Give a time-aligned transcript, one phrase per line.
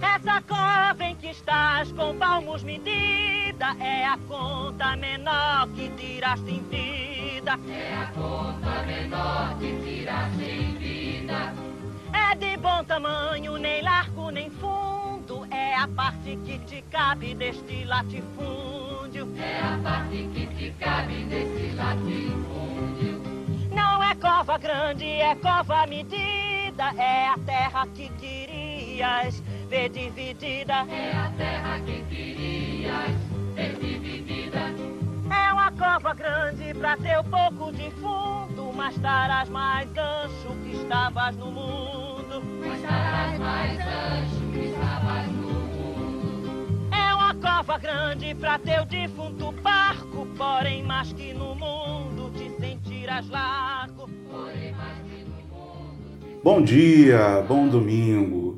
[0.00, 6.62] Essa cova em que estás com palmos medida é a conta menor que tiraste em
[6.64, 7.58] vida.
[7.68, 11.52] É a conta menor que tiraste em vida.
[12.12, 15.46] É de bom tamanho, nem largo nem fundo.
[15.50, 19.28] É a parte que te cabe deste latifúndio.
[19.36, 23.22] É a parte que te cabe desse latifúndio.
[23.72, 26.92] Não é cova grande, é cova medida.
[26.96, 28.08] É a terra que
[28.98, 30.86] querias ver dividida.
[30.90, 33.16] É a terra que querias
[33.54, 34.58] ver dividida.
[35.30, 41.36] É uma cova grande pra teu pouco de fundo, mas estarás mais ancho que estavas
[41.36, 42.42] no mundo.
[42.60, 46.88] Mas estarás mais ancho que estavas no mundo.
[46.90, 53.28] É uma cova grande pra teu defunto barco, porém mais que no mundo te sentirás
[53.28, 54.08] largo.
[54.28, 56.40] Porém mais que no mundo.
[56.42, 58.57] Bom dia, bom domingo.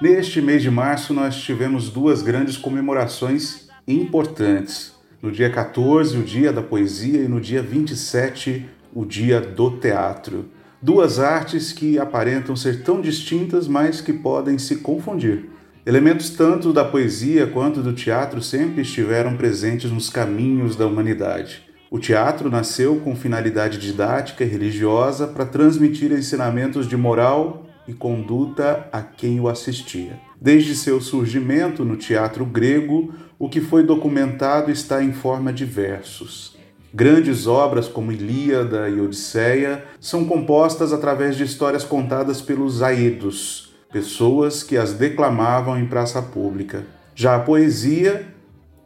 [0.00, 4.92] Neste mês de março, nós tivemos duas grandes comemorações importantes.
[5.20, 10.50] No dia 14, o Dia da Poesia, e no dia 27, o Dia do Teatro.
[10.80, 15.50] Duas artes que aparentam ser tão distintas, mas que podem se confundir.
[15.84, 21.64] Elementos tanto da poesia quanto do teatro sempre estiveram presentes nos caminhos da humanidade.
[21.90, 28.86] O teatro nasceu com finalidade didática e religiosa para transmitir ensinamentos de moral e conduta
[28.92, 30.20] a quem o assistia.
[30.40, 36.56] Desde seu surgimento no teatro grego, o que foi documentado está em forma de versos.
[36.92, 44.62] Grandes obras como Ilíada e Odisseia são compostas através de histórias contadas pelos aedos, pessoas
[44.62, 46.84] que as declamavam em praça pública.
[47.14, 48.26] Já a poesia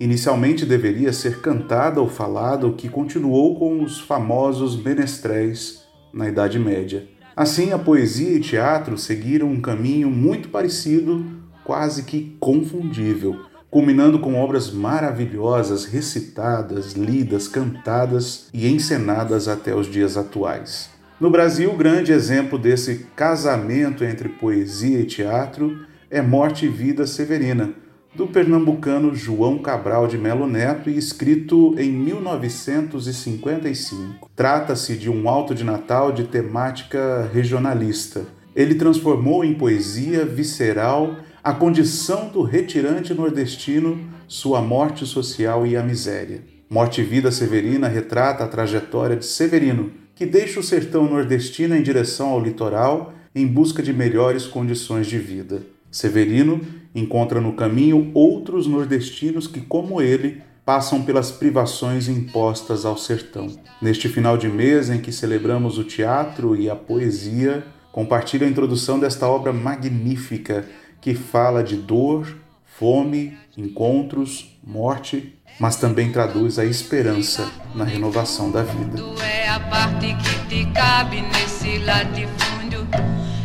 [0.00, 6.58] inicialmente deveria ser cantada ou falada, o que continuou com os famosos menestréis na Idade
[6.58, 7.06] Média.
[7.34, 11.24] Assim, a poesia e teatro seguiram um caminho muito parecido,
[11.64, 20.16] quase que confundível, culminando com obras maravilhosas recitadas, lidas, cantadas e encenadas até os dias
[20.16, 20.90] atuais.
[21.18, 27.06] No Brasil, o grande exemplo desse casamento entre poesia e teatro é Morte e Vida
[27.06, 27.72] Severina,
[28.14, 34.30] do pernambucano João Cabral de Melo Neto e escrito em 1955.
[34.36, 38.26] Trata-se de um alto de Natal de temática regionalista.
[38.54, 43.98] Ele transformou em poesia visceral a condição do retirante nordestino,
[44.28, 46.42] sua morte social e a miséria.
[46.68, 51.82] Morte e Vida Severina retrata a trajetória de Severino, que deixa o sertão nordestino em
[51.82, 55.62] direção ao litoral em busca de melhores condições de vida.
[55.92, 56.60] Severino
[56.94, 63.48] encontra no caminho outros nordestinos que, como ele, passam pelas privações impostas ao sertão.
[63.80, 68.98] Neste final de mês em que celebramos o teatro e a poesia, compartilho a introdução
[68.98, 70.66] desta obra magnífica
[71.00, 72.26] que fala de dor,
[72.64, 79.02] fome, encontros, morte, mas também traduz a esperança na renovação da vida.
[79.22, 82.86] É a parte que te cabe nesse latifúndio.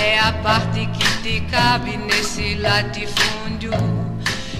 [0.00, 3.72] É a parte que te cabe nesse latifúndio.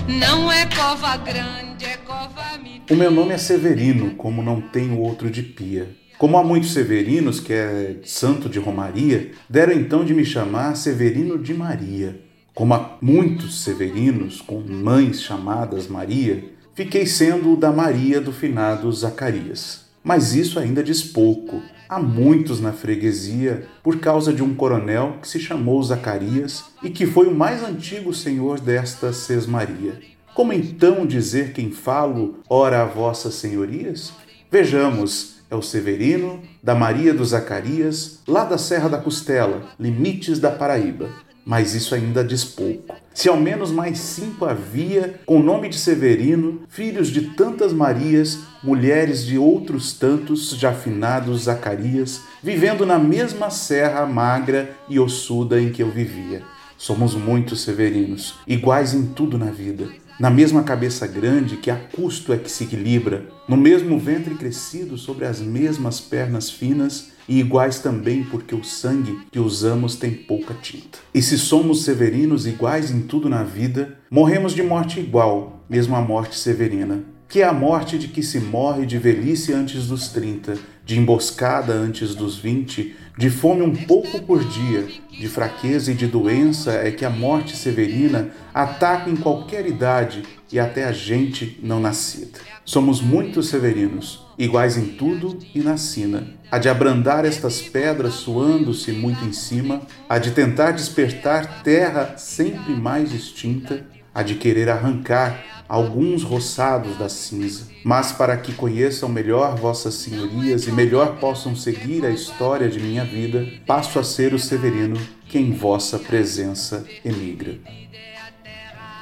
[0.08, 2.58] Não é cova grande, é cova
[2.90, 5.88] O meu nome é Severino, como não tenho outro de pia.
[6.18, 11.38] Como há muitos Severinos, que é santo de Romaria, deram então de me chamar Severino
[11.38, 12.20] de Maria.
[12.54, 18.90] Como há muitos Severinos com mães chamadas Maria, fiquei sendo o da Maria do finado
[18.90, 19.87] Zacarias.
[20.08, 21.60] Mas isso ainda diz pouco.
[21.86, 27.04] Há muitos na freguesia por causa de um coronel que se chamou Zacarias e que
[27.04, 30.00] foi o mais antigo senhor desta Sesmaria.
[30.34, 34.14] Como então dizer quem falo, ora a vossas senhorias?
[34.50, 40.50] Vejamos, é o Severino, da Maria do Zacarias, lá da Serra da Costela, limites da
[40.50, 42.94] Paraíba mas isso ainda diz pouco.
[43.14, 48.40] Se ao menos mais cinco havia, com o nome de Severino, filhos de tantas Marias,
[48.62, 55.72] mulheres de outros tantos já finados Zacarias, vivendo na mesma serra magra e ossuda em
[55.72, 56.42] que eu vivia.
[56.76, 62.32] Somos muitos severinos, iguais em tudo na vida, na mesma cabeça grande que a custo
[62.32, 67.78] é que se equilibra, no mesmo ventre crescido sobre as mesmas pernas finas e iguais
[67.78, 70.98] também porque o sangue que usamos tem pouca tinta.
[71.14, 76.02] E se somos severinos iguais em tudo na vida, morremos de morte igual, mesmo a
[76.02, 80.56] morte severina, que é a morte de que se morre de velhice antes dos 30,
[80.82, 86.06] de emboscada antes dos 20, de fome um pouco por dia, de fraqueza e de
[86.06, 91.78] doença é que a morte severina ataca em qualquer idade e até a gente não
[91.78, 92.38] nascida.
[92.64, 96.28] Somos muitos severinos, iguais em tudo e na sina.
[96.50, 102.72] Há de abrandar estas pedras suando-se muito em cima, há de tentar despertar terra sempre
[102.74, 103.84] mais extinta,
[104.14, 107.68] há de querer arrancar alguns roçados da cinza.
[107.84, 113.04] Mas para que conheçam melhor vossas senhorias e melhor possam seguir a história de minha
[113.04, 114.96] vida, passo a ser o Severino
[115.28, 117.58] que em vossa presença emigra.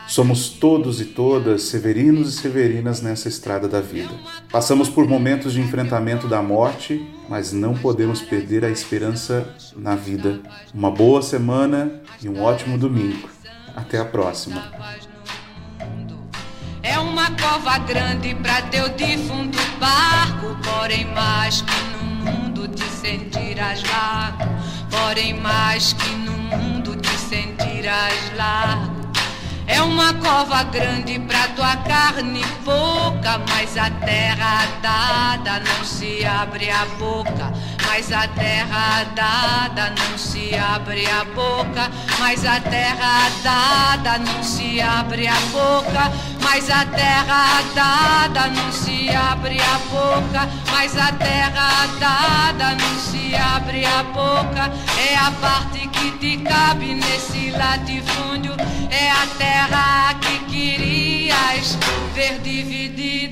[0.08, 4.14] Somos todos e todas severinos e severinas nessa estrada da vida.
[4.52, 10.40] Passamos por momentos de enfrentamento da morte, mas não podemos perder a esperança na vida.
[10.72, 13.28] Uma boa semana e um ótimo domingo.
[13.74, 15.15] Até a próxima.
[16.96, 23.82] É uma cova grande para teu defunto barco, porém mais que no mundo te sentirás
[23.82, 24.46] largo,
[24.88, 29.10] porém mais que no mundo te sentirás largo.
[29.66, 36.70] É uma cova grande pra tua carne pouca, mas a terra dada não se abre
[36.70, 37.52] a boca.
[37.96, 41.90] Mas a terra dada não se abre a boca.
[42.18, 46.12] Mas a terra dada não se abre a boca.
[46.42, 50.46] Mas a terra dada não se abre a boca.
[50.70, 54.70] Mas a terra dada não se abre a boca.
[54.98, 58.56] É a parte que te cabe nesse latifúndio.
[58.90, 61.78] É a terra que querias
[62.14, 63.30] ver dividir.